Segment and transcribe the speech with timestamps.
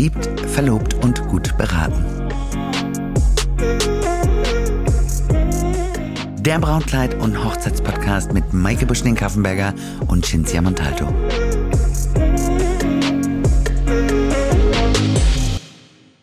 [0.00, 2.02] Verliebt, verlobt und gut beraten.
[6.40, 9.74] Der Brautkleid- und Hochzeitspodcast mit Maike Buschning-Kaffenberger
[10.08, 11.06] und Cinzia Montalto.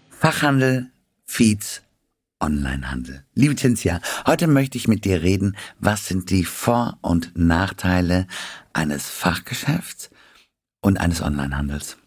[0.10, 0.90] Fachhandel,
[1.26, 1.84] Feeds,
[2.40, 3.26] Onlinehandel.
[3.36, 8.26] Liebe Cinzia, heute möchte ich mit dir reden, was sind die Vor- und Nachteile
[8.74, 10.10] eines Fachgeschäfts
[10.82, 11.98] und eines Onlinehandels?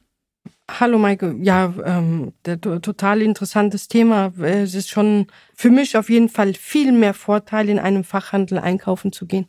[0.78, 4.32] Hallo Maike, ja, ähm, total interessantes Thema.
[4.40, 9.12] Es ist schon für mich auf jeden Fall viel mehr Vorteil, in einem Fachhandel einkaufen
[9.12, 9.46] zu gehen.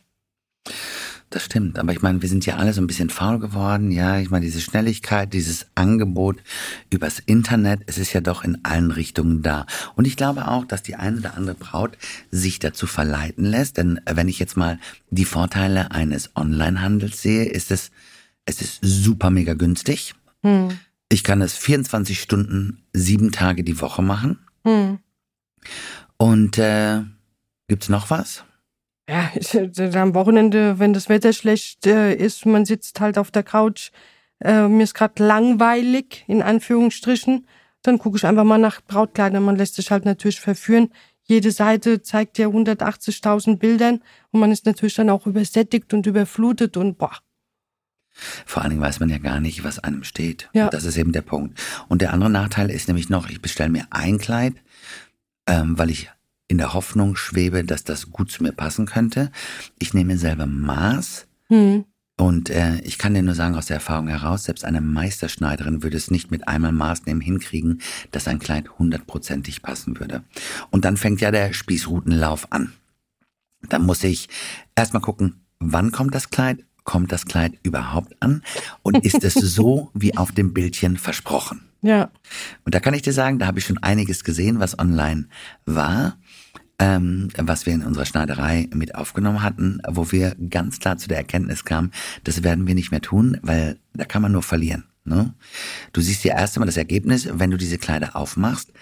[1.29, 4.19] Das stimmt, aber ich meine, wir sind ja alle so ein bisschen faul geworden, ja.
[4.19, 6.43] Ich meine, diese Schnelligkeit, dieses Angebot
[6.89, 9.65] übers Internet, es ist ja doch in allen Richtungen da.
[9.95, 11.97] Und ich glaube auch, dass die eine oder andere Braut
[12.31, 14.77] sich dazu verleiten lässt, denn wenn ich jetzt mal
[15.09, 17.91] die Vorteile eines Onlinehandels sehe, ist es,
[18.45, 20.15] es ist super mega günstig.
[20.43, 20.77] Hm.
[21.11, 24.39] Ich kann es 24 Stunden, sieben Tage die Woche machen.
[24.65, 24.99] Hm.
[26.15, 27.01] Und äh,
[27.67, 28.45] gibt's noch was?
[29.09, 29.29] Ja,
[30.01, 33.91] am Wochenende, wenn das Wetter schlecht äh, ist, man sitzt halt auf der Couch,
[34.39, 37.45] äh, mir ist gerade langweilig, in Anführungsstrichen,
[37.81, 39.43] dann gucke ich einfach mal nach Brautkleidern.
[39.43, 40.93] Man lässt sich halt natürlich verführen.
[41.23, 46.77] Jede Seite zeigt ja 180.000 Bildern und man ist natürlich dann auch übersättigt und überflutet
[46.77, 47.17] und boah.
[48.45, 50.49] Vor allen Dingen weiß man ja gar nicht, was einem steht.
[50.53, 50.65] Ja.
[50.65, 51.59] Und das ist eben der Punkt.
[51.87, 54.55] Und der andere Nachteil ist nämlich noch, ich bestelle mir ein Kleid,
[55.47, 56.09] ähm, weil ich
[56.47, 59.31] in der Hoffnung schwebe, dass das gut zu mir passen könnte.
[59.79, 61.27] Ich nehme mir selber Maß.
[61.47, 61.85] Hm.
[62.17, 65.97] Und äh, ich kann dir nur sagen, aus der Erfahrung heraus, selbst eine Meisterschneiderin würde
[65.97, 70.23] es nicht mit einmal Maß nehmen hinkriegen, dass ein Kleid hundertprozentig passen würde.
[70.69, 72.73] Und dann fängt ja der Spießrutenlauf an.
[73.69, 74.29] Dann muss ich
[74.75, 78.43] erstmal gucken, wann kommt das Kleid, kommt das Kleid überhaupt an
[78.83, 81.61] und ist es so wie auf dem Bildchen versprochen?
[81.81, 82.11] Ja.
[82.65, 85.29] Und da kann ich dir sagen, da habe ich schon einiges gesehen, was online
[85.65, 86.17] war,
[86.79, 91.17] ähm, was wir in unserer Schneiderei mit aufgenommen hatten, wo wir ganz klar zu der
[91.17, 91.91] Erkenntnis kamen,
[92.25, 94.83] das werden wir nicht mehr tun, weil da kann man nur verlieren.
[95.05, 95.33] Ne?
[95.93, 98.73] Du siehst ja erst einmal das Ergebnis, wenn du diese Kleider aufmachst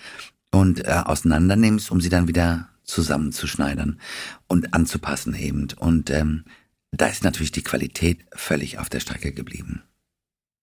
[0.49, 3.99] und äh, auseinander nimmst, um sie dann wieder zusammenzuschneidern
[4.47, 5.67] und anzupassen eben.
[5.77, 6.45] Und ähm,
[6.91, 9.83] da ist natürlich die Qualität völlig auf der Strecke geblieben.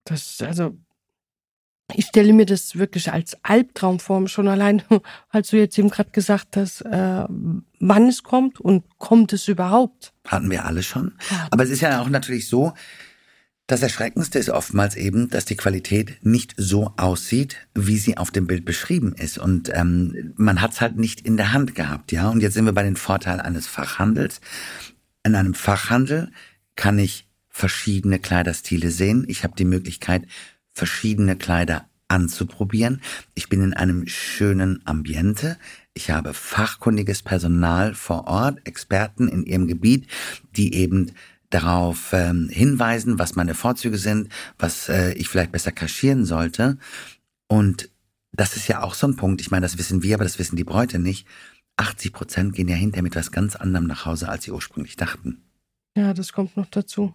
[0.05, 0.77] Das, also,
[1.95, 4.83] ich stelle mir das wirklich als Albtraum vor, schon allein,
[5.29, 10.13] als du jetzt eben gerade gesagt hast, äh, wann es kommt und kommt es überhaupt?
[10.27, 11.15] Hatten wir alle schon.
[11.51, 12.73] Aber es ist ja auch natürlich so,
[13.69, 18.47] das Erschreckendste ist oftmals eben, dass die Qualität nicht so aussieht, wie sie auf dem
[18.47, 19.39] Bild beschrieben ist.
[19.39, 22.29] Und ähm, man hat es halt nicht in der Hand gehabt, ja.
[22.29, 24.41] Und jetzt sind wir bei den Vorteilen eines Fachhandels.
[25.27, 26.31] In einem Fachhandel
[26.77, 29.25] kann ich verschiedene Kleiderstile sehen.
[29.27, 30.23] Ich habe die Möglichkeit,
[30.73, 33.03] verschiedene Kleider anzuprobieren.
[33.35, 35.59] Ich bin in einem schönen Ambiente.
[35.95, 40.07] Ich habe fachkundiges Personal vor Ort, Experten in ihrem Gebiet,
[40.57, 41.11] die eben
[41.51, 44.29] darauf ähm, hinweisen, was meine Vorzüge sind,
[44.61, 46.79] was äh, ich vielleicht besser kaschieren sollte.
[47.49, 47.91] Und
[48.31, 49.41] das ist ja auch so ein Punkt.
[49.41, 51.27] Ich meine, das wissen wir, aber das wissen die Bräute nicht.
[51.77, 55.43] 80 Prozent gehen ja hinterher mit was ganz anderem nach Hause, als sie ursprünglich dachten.
[55.97, 57.15] Ja, das kommt noch dazu.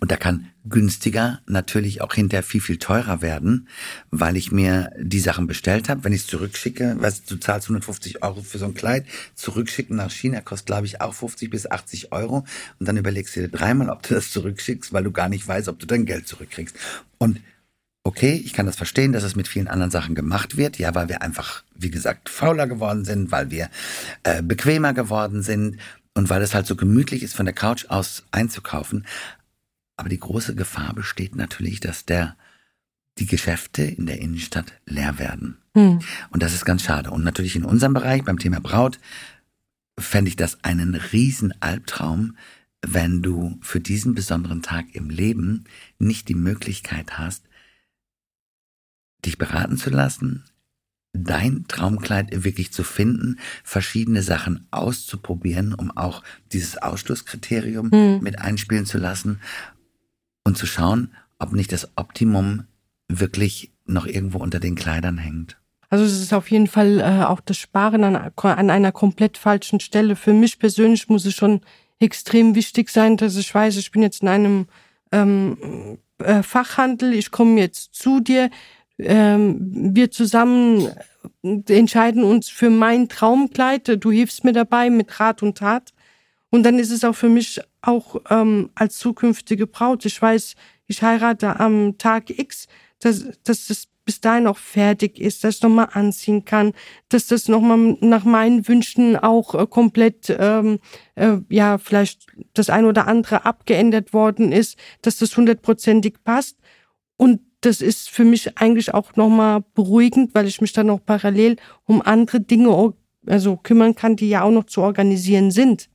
[0.00, 3.68] Und da kann günstiger natürlich auch hinterher viel, viel teurer werden,
[4.10, 6.04] weil ich mir die Sachen bestellt habe.
[6.04, 10.10] Wenn ich es zurückschicke, weißt du, zahlst 150 Euro für so ein Kleid, zurückschicken nach
[10.10, 12.44] China kostet, glaube ich, auch 50 bis 80 Euro.
[12.78, 15.68] Und dann überlegst du dir dreimal, ob du das zurückschickst, weil du gar nicht weißt,
[15.68, 16.76] ob du dein Geld zurückkriegst.
[17.18, 17.40] Und
[18.04, 21.08] okay, ich kann das verstehen, dass es mit vielen anderen Sachen gemacht wird, ja, weil
[21.08, 23.70] wir einfach, wie gesagt, fauler geworden sind, weil wir
[24.24, 25.78] äh, bequemer geworden sind
[26.14, 29.06] und weil es halt so gemütlich ist, von der Couch aus einzukaufen.
[29.96, 32.36] Aber die große Gefahr besteht natürlich, dass der
[33.18, 35.58] die Geschäfte in der Innenstadt leer werden.
[35.74, 36.00] Hm.
[36.30, 37.10] Und das ist ganz schade.
[37.10, 38.98] Und natürlich in unserem Bereich, beim Thema Braut,
[39.98, 42.36] fände ich das einen riesen Albtraum,
[42.84, 45.64] wenn du für diesen besonderen Tag im Leben
[45.98, 47.44] nicht die Möglichkeit hast,
[49.24, 50.44] dich beraten zu lassen,
[51.12, 56.22] dein Traumkleid wirklich zu finden, verschiedene Sachen auszuprobieren, um auch
[56.52, 58.20] dieses Ausschlusskriterium mhm.
[58.22, 59.40] mit einspielen zu lassen
[60.44, 62.64] und zu schauen, ob nicht das Optimum
[63.08, 65.58] wirklich noch irgendwo unter den Kleidern hängt.
[65.90, 69.78] Also es ist auf jeden Fall äh, auch das Sparen an, an einer komplett falschen
[69.80, 70.16] Stelle.
[70.16, 71.60] Für mich persönlich muss es schon
[71.98, 74.66] extrem wichtig sein, dass ich weiß, ich bin jetzt in einem
[75.12, 78.50] ähm, äh, Fachhandel, ich komme jetzt zu dir,
[79.04, 79.56] ähm,
[79.94, 80.88] wir zusammen
[81.42, 84.02] entscheiden uns für mein Traumkleid.
[84.02, 85.92] Du hilfst mir dabei mit Rat und Tat.
[86.50, 90.04] Und dann ist es auch für mich auch ähm, als zukünftige Braut.
[90.04, 90.54] Ich weiß,
[90.86, 92.68] ich heirate am Tag X.
[93.00, 96.72] dass, dass das bis dahin auch fertig ist, dass ich nochmal anziehen kann,
[97.08, 100.80] dass das nochmal nach meinen Wünschen auch äh, komplett, ähm,
[101.14, 106.58] äh, ja, vielleicht das ein oder andere abgeändert worden ist, dass das hundertprozentig passt.
[107.16, 111.56] Und das ist für mich eigentlich auch nochmal beruhigend, weil ich mich dann auch parallel
[111.84, 112.92] um andere Dinge
[113.26, 115.88] also kümmern kann, die ja auch noch zu organisieren sind.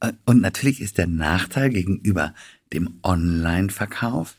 [0.00, 2.34] Äh, und natürlich ist der Nachteil gegenüber
[2.72, 4.36] dem Online-Verkauf,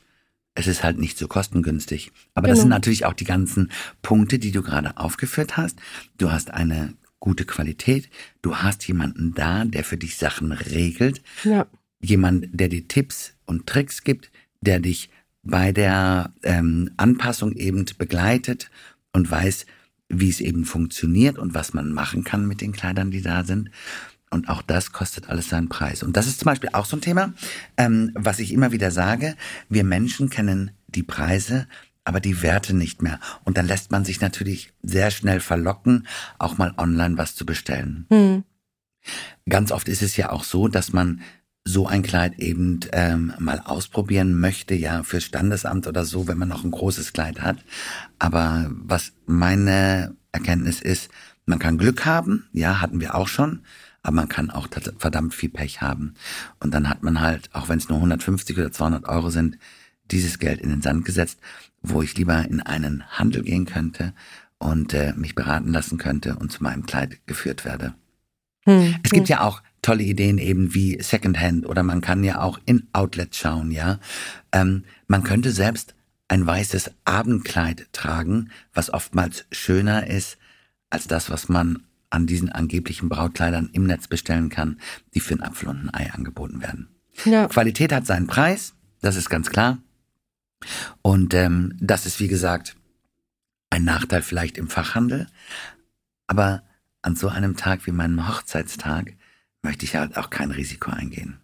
[0.54, 2.12] es ist halt nicht so kostengünstig.
[2.34, 2.54] Aber genau.
[2.54, 5.80] das sind natürlich auch die ganzen Punkte, die du gerade aufgeführt hast.
[6.18, 8.10] Du hast eine gute Qualität.
[8.42, 11.22] Du hast jemanden da, der für dich Sachen regelt.
[11.44, 11.66] Ja.
[12.02, 14.32] Jemand, der dir Tipps und Tricks gibt,
[14.62, 15.10] der dich
[15.44, 18.70] bei der ähm, Anpassung eben begleitet
[19.14, 19.66] und weiß,
[20.10, 23.70] wie es eben funktioniert und was man machen kann mit den Kleidern, die da sind.
[24.32, 26.04] Und auch das kostet alles seinen Preis.
[26.04, 27.34] Und das ist zum Beispiel auch so ein Thema,
[27.78, 29.36] ähm, was ich immer wieder sage.
[29.70, 31.68] Wir Menschen kennen die Preise,
[32.04, 33.20] aber die Werte nicht mehr.
[33.44, 36.08] Und dann lässt man sich natürlich sehr schnell verlocken,
[36.38, 38.06] auch mal online was zu bestellen.
[38.10, 38.44] Hm.
[39.48, 41.22] Ganz oft ist es ja auch so, dass man
[41.66, 46.50] so ein Kleid eben ähm, mal ausprobieren möchte, ja, fürs Standesamt oder so, wenn man
[46.50, 47.58] noch ein großes Kleid hat.
[48.18, 51.10] Aber was meine Erkenntnis ist,
[51.46, 53.62] man kann Glück haben, ja, hatten wir auch schon
[54.02, 54.68] aber man kann auch
[54.98, 56.16] verdammt viel Pech haben.
[56.60, 59.58] Und dann hat man halt, auch wenn es nur 150 oder 200 Euro sind,
[60.12, 61.40] dieses Geld in den Sand gesetzt,
[61.82, 64.14] wo ich lieber in einen Handel gehen könnte
[64.58, 67.94] und äh, mich beraten lassen könnte und zu meinem Kleid geführt werde.
[68.66, 69.32] Hm, es gibt hm.
[69.32, 73.72] ja auch tolle Ideen eben wie Secondhand oder man kann ja auch in Outlets schauen,
[73.72, 74.00] ja.
[74.52, 75.96] Ähm, man könnte selbst
[76.28, 80.38] ein weißes Abendkleid tragen, was oftmals schöner ist
[80.90, 84.80] als das, was man an diesen angeblichen Brautkleidern im Netz bestellen kann,
[85.14, 86.90] die für einen Apfel und ein Ei angeboten werden.
[87.26, 87.48] Ja.
[87.48, 89.78] Qualität hat seinen Preis, das ist ganz klar.
[91.02, 92.76] Und ähm, das ist, wie gesagt,
[93.70, 95.28] ein Nachteil vielleicht im Fachhandel.
[96.28, 96.64] Aber
[97.02, 99.14] an so einem Tag wie meinem Hochzeitstag
[99.62, 101.40] möchte ich halt auch kein Risiko eingehen.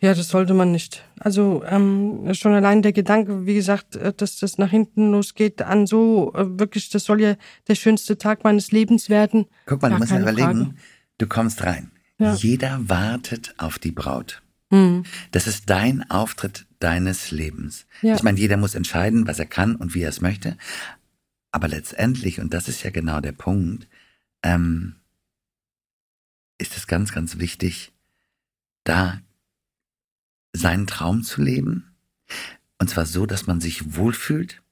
[0.00, 1.04] Ja, das sollte man nicht.
[1.20, 5.86] Also ähm, schon allein der Gedanke, wie gesagt, äh, dass das nach hinten losgeht, an
[5.86, 7.36] so äh, wirklich, das soll ja
[7.68, 9.46] der schönste Tag meines Lebens werden.
[9.66, 10.74] Guck mal, du musst mal überlegen, Frage.
[11.18, 11.92] du kommst rein.
[12.18, 12.34] Ja.
[12.34, 14.42] Jeder wartet auf die Braut.
[14.70, 15.04] Mhm.
[15.30, 17.86] Das ist dein Auftritt deines Lebens.
[18.02, 18.16] Ja.
[18.16, 20.56] Ich meine, jeder muss entscheiden, was er kann und wie er es möchte.
[21.52, 23.88] Aber letztendlich, und das ist ja genau der Punkt,
[24.42, 24.96] ähm,
[26.58, 27.92] ist es ganz, ganz wichtig,
[28.84, 29.20] da
[30.52, 31.94] seinen Traum zu leben.
[32.78, 34.62] Und zwar so, dass man sich wohlfühlt.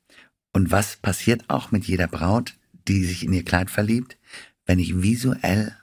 [0.53, 2.55] Und was passiert auch mit jeder Braut,
[2.89, 4.17] die sich in ihr Kleid verliebt,
[4.65, 5.77] wenn ich visuell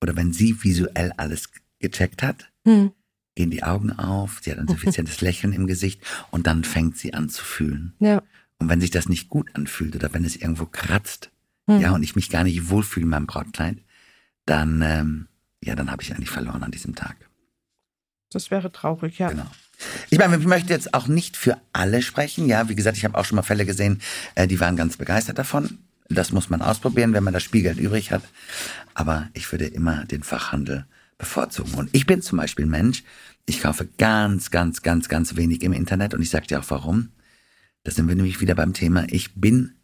[0.00, 2.92] oder wenn sie visuell alles gecheckt hat, hm.
[3.34, 6.00] gehen die Augen auf, sie hat ein suffizientes Lächeln im Gesicht
[6.30, 7.94] und dann fängt sie an zu fühlen.
[7.98, 8.22] Ja.
[8.58, 11.30] Und wenn sich das nicht gut anfühlt oder wenn es irgendwo kratzt,
[11.66, 11.80] hm.
[11.80, 13.78] ja, und ich mich gar nicht wohlfühle in meinem Brautkleid,
[14.46, 15.28] dann, ähm,
[15.62, 17.16] ja, dann habe ich eigentlich verloren an diesem Tag.
[18.32, 19.28] Das wäre traurig, ja.
[19.28, 19.46] Genau.
[20.10, 22.46] Ich meine, ich möchte jetzt auch nicht für alle sprechen.
[22.46, 24.00] Ja, wie gesagt, ich habe auch schon mal Fälle gesehen,
[24.34, 25.78] äh, die waren ganz begeistert davon.
[26.08, 28.22] Das muss man ausprobieren, wenn man das Spielgeld übrig hat.
[28.94, 30.86] Aber ich würde immer den Fachhandel
[31.18, 31.74] bevorzugen.
[31.74, 33.04] Und ich bin zum Beispiel ein Mensch,
[33.46, 36.14] ich kaufe ganz, ganz, ganz, ganz wenig im Internet.
[36.14, 37.10] Und ich sage dir auch warum.
[37.84, 39.06] Da sind wir nämlich wieder beim Thema.
[39.08, 39.74] Ich bin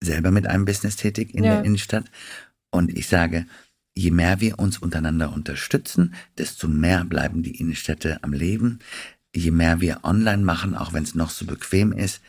[0.00, 1.56] selber mit einem Business tätig in ja.
[1.56, 2.04] der Innenstadt.
[2.70, 3.46] Und ich sage,
[3.98, 8.78] je mehr wir uns untereinander unterstützen, desto mehr bleiben die Innenstädte am Leben.
[9.34, 12.20] Je mehr wir online machen, auch wenn es noch so bequem ist,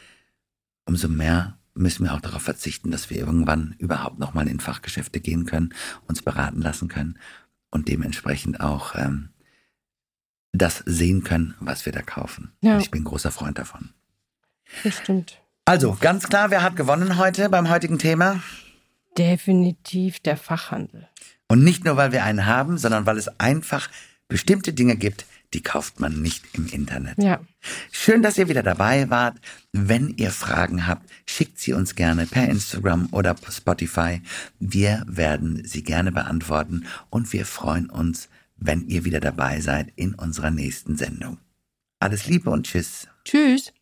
[0.86, 5.46] umso mehr müssen wir auch darauf verzichten, dass wir irgendwann überhaupt nochmal in Fachgeschäfte gehen
[5.46, 5.76] können,
[6.08, 7.20] uns beraten lassen können
[7.70, 9.30] und dementsprechend auch ähm,
[10.52, 12.52] das sehen können, was wir da kaufen.
[12.62, 12.80] Ja.
[12.80, 13.94] Ich bin großer Freund davon.
[14.84, 15.40] Das stimmt.
[15.66, 18.42] Also, ganz klar, wer hat gewonnen heute beim heutigen Thema?
[19.16, 21.08] Definitiv der Fachhandel.
[21.50, 23.90] Und nicht nur, weil wir einen haben, sondern weil es einfach
[24.28, 27.18] bestimmte Dinge gibt, die kauft man nicht im Internet.
[27.18, 27.40] Ja.
[27.92, 29.38] Schön, dass ihr wieder dabei wart.
[29.74, 34.22] Wenn ihr Fragen habt, schickt sie uns gerne per Instagram oder Spotify.
[34.60, 40.14] Wir werden sie gerne beantworten und wir freuen uns, wenn ihr wieder dabei seid in
[40.14, 41.40] unserer nächsten Sendung.
[42.00, 43.08] Alles Liebe und Tschüss.
[43.26, 43.74] Tschüss.